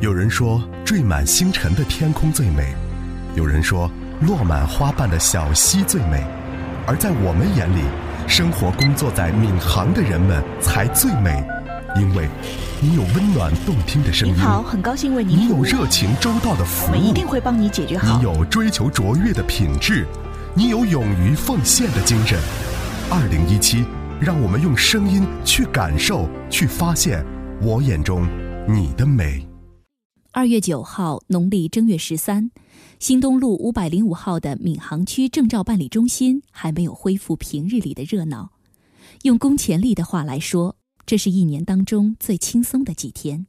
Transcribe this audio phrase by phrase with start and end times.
[0.00, 2.74] 有人说，缀满星辰的天空最美；
[3.34, 3.90] 有人说，
[4.22, 6.24] 落满花瓣的小溪最美。
[6.86, 7.82] 而在我们眼里，
[8.26, 11.44] 生活工作在闵行的人们才最美，
[11.96, 12.26] 因为
[12.80, 14.34] 你有温暖动听的声音。
[14.34, 16.86] 您好，很高兴为您你有热情周到的服务。
[16.86, 18.16] 我们一定会帮你解决好。
[18.16, 20.06] 你有追求卓越的品质，
[20.54, 22.38] 你有勇于奉献的精神。
[23.10, 23.84] 二零一七，
[24.18, 27.22] 让我们用声音去感受，去发现
[27.60, 28.26] 我眼中
[28.66, 29.49] 你的美。
[30.32, 32.52] 二月九号，农历正月十三，
[33.00, 38.50] 新东路五百零五号的闵行区证照办理中心还没有恢复平日里的热闹。
[39.22, 43.44] 用龚乾丽的话来说，这是一年当中最轻松的几天。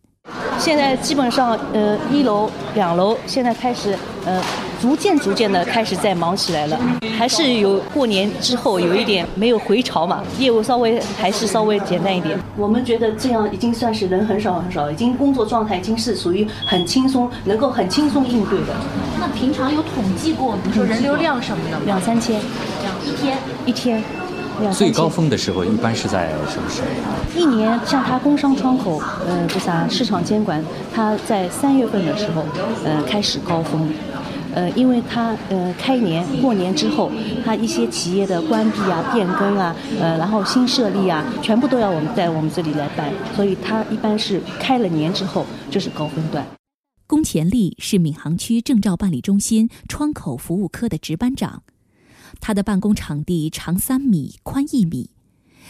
[0.60, 4.44] 现在基本上，呃，一楼、两楼现在开始，呃，
[4.82, 6.80] 逐渐逐渐的开始在忙起来了。
[7.16, 12.36] 还是有过年之后有一点没有回潮嘛，业务稍微还是稍微简单一点。
[12.58, 18.74] 我们觉得这样已经算是人很少很少，已经工作状态已经是属于很轻松，能够很轻松应对的。
[19.20, 21.84] 那平常有统计过，比如说人流量什么的吗？
[21.86, 22.42] 两三千，
[22.82, 24.04] 两一天一天。
[24.60, 27.40] 两千最高峰的时候一般是在什么时候？
[27.40, 32.44] 一年像它工商窗口，呃，这啥市场监管，它在三月份的时候，
[32.84, 33.90] 呃，开始高峰。
[34.54, 37.12] 呃，因为它呃开年过年之后，
[37.44, 46.46] 它一些企业的关闭啊、变更啊，呃，然后新设立啊，全部都要我们在我们这里来办，所以它一般是开了年之后就是高峰段。
[47.08, 51.64] 龚前丽是闵行区证照办理中心窗口服务科的值班长，
[52.40, 55.10] 他的办公场地长三米，宽一米。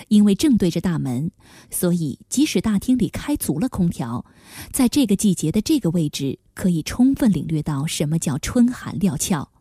[0.07, 1.29] 因为正对着大门，
[1.69, 4.25] 所以即使大厅里开足了空调，
[4.71, 9.51] 在这个季节的这个位置，可以充分领略到什么叫春寒料峭。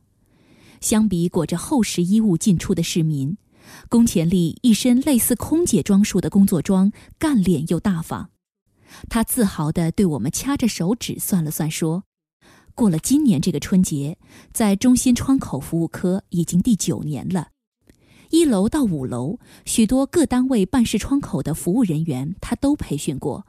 [0.80, 3.36] 相比裹着厚实衣物进出的市民，
[3.88, 8.30] 宫前丽一身类似空姐装束的工作装，干练又大方。
[9.08, 12.04] 他自豪地对我们掐着手指算了算，说
[12.74, 14.18] ：“过了今年这个春节，
[14.52, 17.48] 在中心窗口服务科已经第九年了。
[18.30, 23.46] 一楼到五楼，许多各单位办事窗口的服务人员，他都培训过。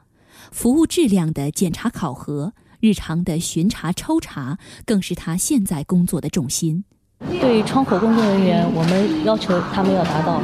[0.50, 6.82] 服务质量的检查考核，日常的巡查抽查，更是他现在工作的重心。
[7.40, 10.42] 对窗口工作人员，我们要求他们要达到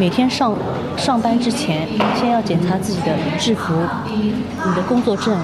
[0.00, 0.56] 每天上
[0.96, 1.86] 上班之前，
[2.18, 3.74] 先要检查自己的制服、
[4.10, 5.38] 你的工作证、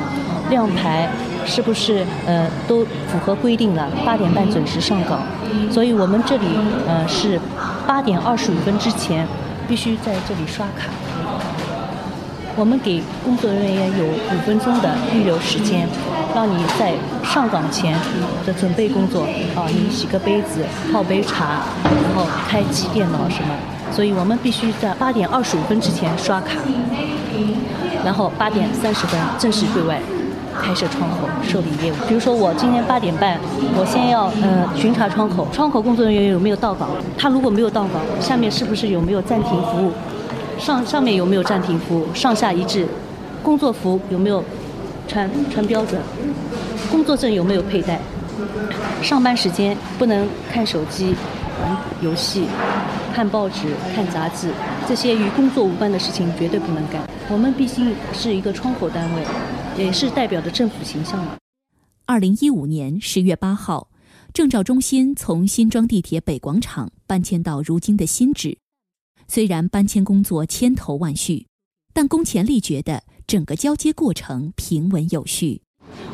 [0.49, 1.07] 亮牌
[1.45, 5.21] 是不是呃都符合规定了，八点半准时上岗。
[5.71, 6.47] 所以我们这里
[6.87, 7.39] 呃是
[7.87, 9.29] 八点二十五分之前
[9.69, 10.89] 必须在这里刷卡。
[12.55, 15.89] 我们给工作人员有五分钟的预留时间，
[16.35, 16.93] 让你在
[17.25, 17.99] 上岗前
[18.45, 19.23] 的准备工作
[19.57, 20.61] 啊，你洗个杯子、
[20.93, 23.55] 泡杯茶，然后开机电脑什么。
[23.91, 26.53] 所以我们必须在八点二十五分之前刷卡，
[28.05, 29.99] 然后八点三十分正式对外
[30.61, 31.95] 开设窗口受理业务。
[32.07, 33.39] 比如说我今天八点半，
[33.77, 36.89] 我先要呃巡查窗口，窗口工作人员有没有到岗？
[37.17, 39.93] 他如果没有到岗，下面是不是有没有暂停服务？
[40.63, 42.15] 上上面有没有暂停服务？
[42.15, 42.87] 上下一致，
[43.43, 44.43] 工作服有没有
[45.09, 46.01] 穿穿标准？
[46.89, 48.01] 工作证有没有佩戴？
[49.03, 51.17] 上班时间不能看手机、
[51.61, 52.47] 玩游戏、
[53.13, 54.53] 看报纸、看杂志，
[54.87, 57.03] 这些与工作无关的事情绝对不能干。
[57.29, 59.25] 我们毕竟是一个窗口单位，
[59.77, 61.33] 也是代表着政府形象嘛。
[62.07, 63.89] 二零一五年十月八号，
[64.33, 68.62] 证照中心从新庄地铁北广场搬迁到如今的新址。
[69.29, 71.47] 虽然搬迁工作千头万绪，
[71.95, 75.63] 但龚乾丽觉得整个交接过程平稳有序。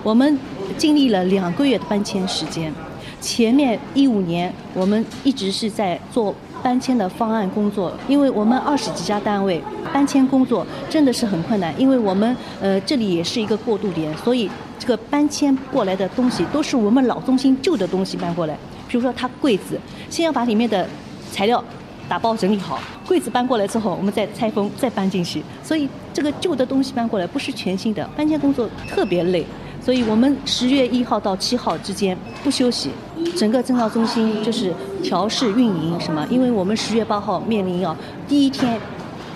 [0.02, 0.38] 我们
[0.76, 2.72] 经历了两个月的搬迁时间，
[3.20, 18.58] 前面一五年我们一直是在做搬迁的方案工作，因为我们二十几家单位搬迁工作真的是很困难，因为我们呃这里也是一个过渡点，所以这个搬迁过来的东西都是我们老中心旧的东西搬过来，
[18.88, 19.78] 比如说它柜子，
[20.10, 20.88] 先要把里面的
[21.32, 21.62] 材料。
[22.08, 25.42] 打包整理好，柜子搬过来之后，我们再拆封，再搬进去。
[25.62, 29.44] 所以这个旧的东西搬过来不是全新的，搬迁工作特别累。
[29.80, 32.90] 所以我们十月一号到七号之间不休息，
[33.36, 36.26] 整个证照中心就是调试运营什么。
[36.30, 37.96] 因为我们十月八号面临要
[38.26, 38.78] 第一天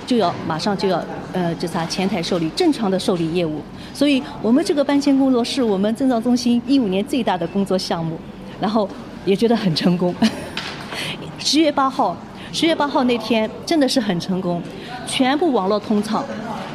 [0.06, 1.02] 就要马上就要
[1.32, 3.60] 呃这啥前台受理正常的受理业务，
[3.94, 8.18] 所以我们这个搬迁工作是我们证照中心一五年最大的工作项目，
[8.60, 8.88] 然后
[9.24, 10.14] 也觉得很成功。
[11.38, 12.16] 十月八号。
[12.52, 14.62] 十月八号那天真的是很成功，
[15.06, 16.22] 全部网络通畅，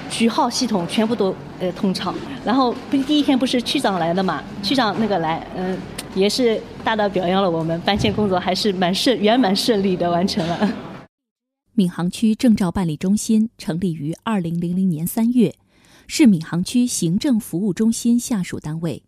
[0.10, 2.16] 局号系统全部都呃通畅。
[2.44, 4.44] 然后第一天不是区长来的嘛？
[4.64, 5.78] 区长那个来，嗯，
[6.16, 10.74] 也是大大表扬了我们搬迁工作，还是蛮顺圆满顺利的完成了。
[11.76, 15.54] 闵行区证照办理中心成立于二零零零年三月，
[16.08, 19.04] 是闵行区行政服务中心下属单位，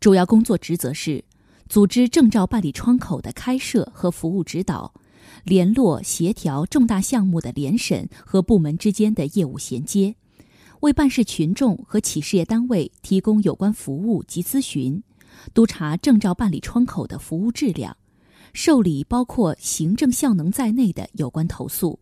[0.00, 1.24] 主要工作职责是
[1.68, 4.92] 组织证照办理窗口的开设和服务指导，
[5.44, 10.14] 联络协调重大项目的联审和部门之间的业务衔接，
[10.80, 15.02] 为办事群众和企事业单位提供有关服务及咨询，
[15.52, 17.96] 督查证照办理窗口的服务质量，
[18.52, 21.98] 受理包括行政效能在内的有关投诉。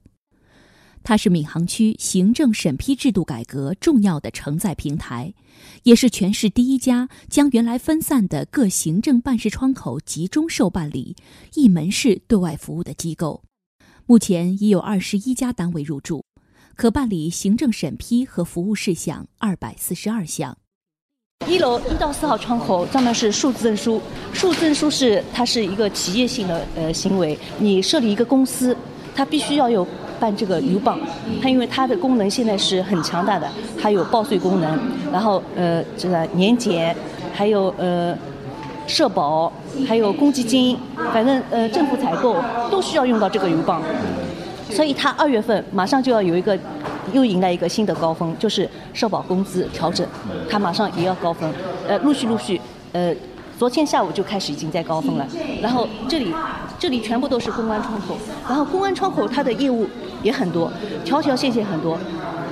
[1.03, 5.33] 它是闵行区行政审批制度改革重要的承载平台，
[5.83, 11.17] 也是全市第一家将原来分散的各行政办事窗口集中受办理、
[11.55, 13.43] 一门市对外服务的机构。
[14.07, 16.25] 目前已有二十一家单位入驻，
[16.77, 20.57] 可办理行政审批和服务事项二百四十二项。
[21.49, 24.01] 一楼一到四号窗口专门是数字证书，
[24.35, 28.77] 数字证书是它是一个企业性的呃行为，你设立一个公司，
[29.15, 29.89] 它必须要有。
[30.21, 30.99] 办这个邮棒，
[31.43, 33.49] 它因为它的功能现在是很强大的，
[33.81, 34.79] 它有报税功能，
[35.11, 36.95] 然后呃这个年检，
[37.33, 38.15] 还有呃
[38.87, 39.51] 社保，
[39.89, 40.77] 还有公积金，
[41.13, 42.37] 反正呃政府采购
[42.71, 43.83] 都需要用到这个邮棒，
[44.71, 46.57] 所以它二月份马上就要有一个
[47.13, 50.07] 又迎来一个新的高峰，就是社保工资调整，
[50.51, 51.51] 它马上也要高峰，
[51.89, 52.61] 呃陆续陆续
[52.93, 53.15] 呃。
[53.61, 55.27] 昨天下午就开始已经在高峰了，
[55.61, 56.35] 然后这里，
[56.79, 58.17] 这里全部都是公安窗口，
[58.49, 59.87] 然后公安窗口它的业务
[60.23, 60.73] 也很多，
[61.05, 61.99] 条条线线很多，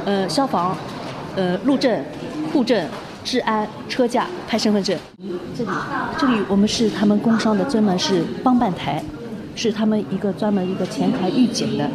[0.04, 0.76] 呃，消防，
[1.34, 2.04] 呃，路政、
[2.52, 2.86] 户政、
[3.24, 4.98] 治安、车驾、拍身份证。
[5.56, 5.70] 这里，
[6.18, 9.02] 这里我们是他们工商的专门是帮办台，
[9.54, 11.88] 是他们一个专门一个前台预检的。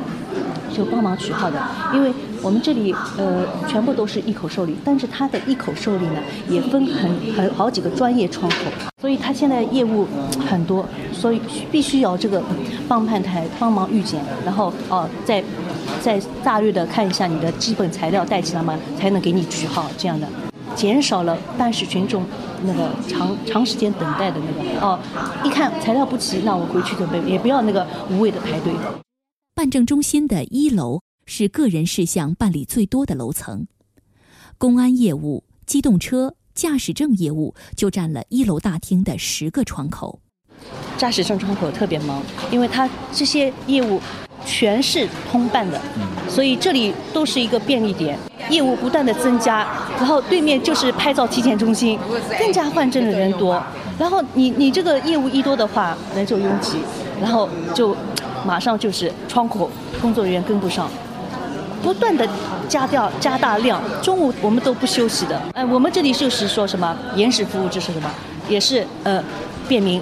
[0.76, 1.62] 就帮忙取号的，
[1.94, 2.12] 因为
[2.44, 6.20] 我们这里呃全部都是一口受理，但是他的一口受理呢
[6.50, 8.58] 也分很很好几个专业窗口，
[9.02, 10.06] 所以他现在业务
[10.48, 11.42] 很多，所以
[11.72, 12.44] 必须要这个
[12.88, 15.42] 帮办台帮忙预检，然后哦再
[16.02, 20.28] 再大略的看一下你的基本材料带齐了吗，才能给你取号这样的，
[20.76, 22.24] 减少了办事群众
[22.66, 25.00] 那个长长时间等待的那个哦，
[25.46, 28.74] 一看材料不齐，那我回去准备，也不要那个无谓的排队。
[29.56, 33.68] 办证中心的一楼是个人事项办理最多的楼层，
[34.58, 40.20] 公安业务、机动车、驾驶证业务就占了一楼大厅的十个窗口。
[40.98, 42.22] 驾驶证窗口特别忙，
[42.52, 44.02] 因为它这些业务
[44.46, 45.82] 全是通办的，
[46.30, 48.18] 所以这里都是一个便利点，
[48.50, 49.66] 业务不断的增加。
[49.98, 51.98] 然后对面就是拍照体检中心，
[52.38, 53.62] 更加换证的人多。
[53.98, 56.80] 然后你你这个业务一多的话，人就拥挤，
[57.22, 57.96] 然后就。
[58.46, 59.72] 马上就是窗口
[60.02, 60.92] 工作人员跟不上，
[61.84, 62.28] 不断的
[62.70, 65.40] 加调加大量，中午我们都不休息的。
[65.54, 68.10] 哎，我们这里就是说什么延时服务就是什么，
[68.48, 69.22] 也是呃
[69.68, 70.02] 便民，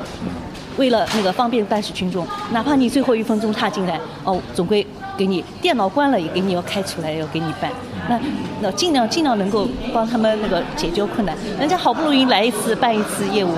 [0.77, 4.85] 为了那个方便办事群众，哪怕你最后一分钟踏进来，哦，总归
[5.17, 7.71] 给你电脑关了也给你要开出来要给你办，
[8.07, 8.21] 那
[8.61, 13.55] 那尽量尽量能够帮他们那个解决困难，人家好不容易来一次办一次业务。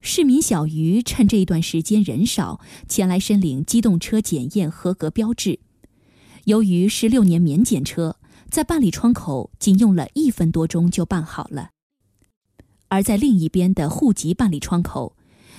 [0.00, 5.60] 市民小鱼趁这一段时间人少，前来申领机动车检验合格标志。
[6.44, 8.16] 由于是六年免检车，
[8.50, 11.70] 在办理窗口仅用了一分多钟就办好了。
[12.88, 15.16] 而在另一边的户籍办理窗口，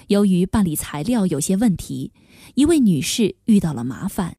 [0.07, 2.11] 由于办理材料有些问题，
[2.53, 4.35] 一位女士遇到了麻烦。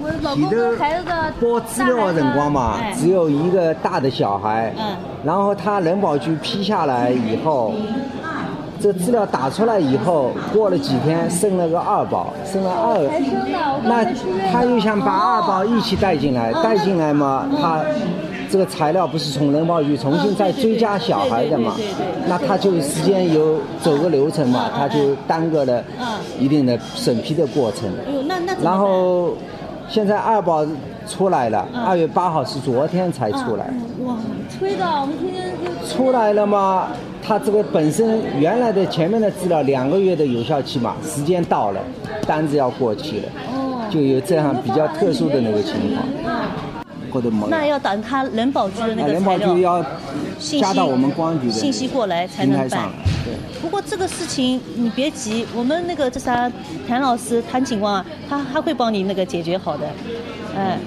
[0.00, 7.74] 我老公跟孩子的报资料的辰光嘛，只有一个大的小孩，嗯，然后他人保局批下来以后。
[8.80, 12.98] 这资料打出来以后，过了几天生了个二宝，生了二，
[13.84, 14.04] 那
[14.52, 17.82] 他又想把二宝一起带进来，带进来嘛，他
[18.50, 21.74] 这个材料不是从人保局重新再追加小孩的嘛，
[22.28, 25.82] 那他就时间有走个流程嘛，他就耽搁了
[26.38, 27.90] 一定的审批的过程。
[28.62, 29.34] 然后
[29.88, 30.66] 现在二宝
[31.08, 33.72] 出来了，二月八号是昨天才出来。
[34.04, 34.16] 哇，
[34.58, 36.88] 吹的，我们天天就出来了吗？
[37.22, 41.80] 他这个本身原来的前面的资料两个月的有效期嘛，时间到了，
[42.26, 46.06] 单子要过期了，哦就有这样比较特殊的那个情况。
[47.12, 49.82] 或者那要等他人保局的那个人保局要
[50.38, 52.90] 加到我们公安局的信息过来才能办。
[53.56, 53.60] 对。
[53.62, 56.50] 不过这个事情你别急，我们那个这啥
[56.86, 59.86] 谭老师谭警官啊，他他会帮你那个解决好的。
[60.56, 60.78] 哎，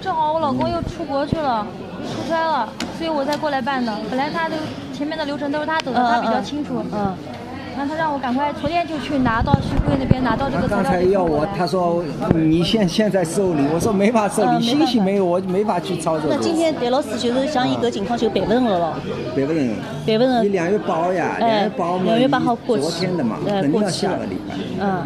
[0.00, 1.66] 正好我老公又出国去了。
[2.04, 3.90] 出差了，所以我才过来办的。
[4.10, 4.54] 本来他都
[4.92, 6.84] 前面的流程都是他走的，他比较清楚。
[6.92, 6.92] 嗯。
[6.92, 7.33] 然
[7.80, 12.02] 后他让我赶快，昨天就去拿到徐汇那边拿到这个刚才要我，他说
[12.34, 16.28] 你现现在受理，我说没法受理，信息没有，我没法去操作。
[16.30, 18.94] 那今天戴老师就是像一个情况就备份了咯。
[19.34, 19.70] 备份。
[20.06, 20.44] 备份。
[20.44, 24.54] 你两月八号呀，两月八两月八号过昨天的嘛，肯定要下个礼拜。
[24.80, 25.02] 嗯。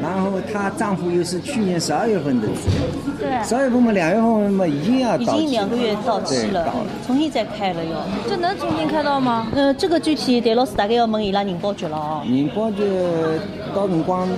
[0.00, 2.78] 然后她丈夫又是去年十二月份的资料，
[3.18, 6.74] 对，十二月份嘛，两月份嘛已经要已经两个月到期了，了，
[7.06, 8.06] 重新再开了要。
[8.28, 9.48] 这能重新开到吗？
[9.54, 12.22] 呃，这个具体戴老师大概要问伊拉宁波局了哦。
[12.26, 12.82] 宁波局
[13.74, 14.28] 到辰光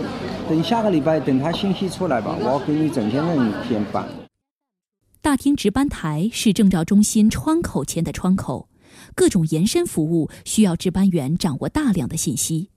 [0.49, 4.07] 等下个礼拜等他信息出来吧，我给你整先生一篇办。
[5.23, 8.69] 大厅值班台是证照中心窗口前的窗口，
[9.15, 12.71] 各种延伸服务需要值班员掌握大量的信息。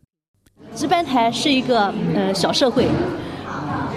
[0.76, 2.88] 值班台是一个呃小社会，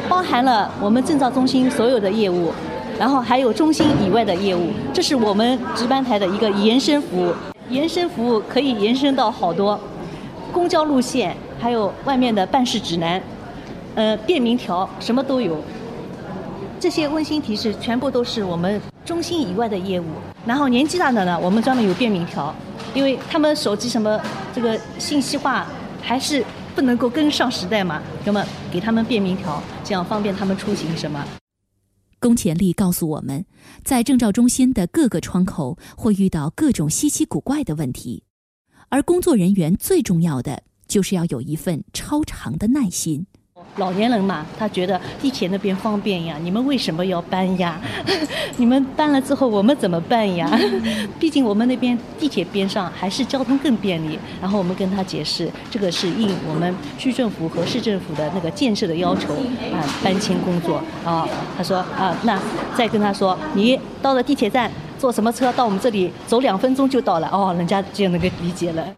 [0.08, 2.52] 包含了我们证照中心所有的业务，
[2.98, 7.32] 然后还有中心以外的业务，这是我们值班台的一个延伸服务。
[7.70, 9.78] 延伸服务可以延伸到好多
[10.52, 13.20] 公交路线，还有外面的办事指南，
[13.94, 15.56] 呃便民条什么都有。
[16.78, 20.04] 这些温馨提示全部都是我们中心以外的业务。
[20.44, 22.54] 然后年纪大的呢，我们专门有便民条，
[22.92, 24.20] 因为他们手机什么
[24.54, 25.66] 这个信息化
[26.02, 26.44] 还是。
[26.76, 28.02] 不能够跟上时代嘛？
[28.22, 31.26] 那么给他们便民条，这样方便他们出行什么？
[32.20, 33.46] 龚前丽告诉我们，
[33.82, 38.24] 在证照中心的各个窗口会遇到各种稀奇古怪的问题，
[38.90, 43.26] 而工作人员最重要的就是要有一份超长的耐心。
[43.76, 47.80] 老年人嘛，他觉得地铁那边方便呀，你们为什么要搬呀？
[48.56, 50.50] 你们搬了之后我们怎么办呀？
[51.20, 54.18] 毕竟我们那边地铁边上还是交通更便利。
[54.40, 59.34] 然后我们跟他解释，这个是应我们区政府和市政府的那个建设的要求
[59.72, 61.28] 啊，搬迁工作啊。
[61.56, 62.40] 他说啊，那
[62.74, 68.94] 再跟他说，你到了地铁站坐什么车到我们这里走两分钟就到了哦，人家就能够理解了。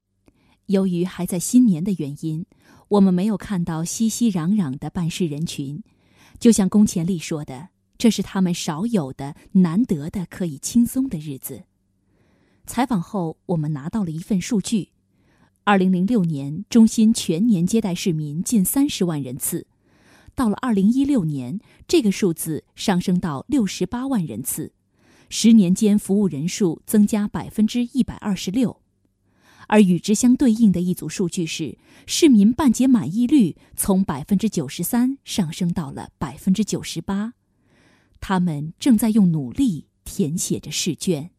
[0.67, 2.45] 由于还在新年的原因。
[2.89, 5.83] 我们没有看到熙熙攘攘的办事人群，
[6.39, 7.69] 就像龚前丽说的，
[7.99, 11.65] 这是他们少有的、难得的可以轻松的日子。
[12.65, 14.89] 采访后，我们拿到了一份数据：
[15.65, 19.67] 二零零六年，中心全年接待市民近三十万人次；
[20.35, 24.73] 到了二零一六年，这个数字上升到六十八万人次，
[25.29, 28.81] 十年间服务人数增加百分之一百二十六。
[29.69, 37.35] 而与之相对应的一组数据是，市民办结满意率从百分之九十三上升到了百分之九十八，
[38.21, 41.31] 他们正在用努力填写着试卷。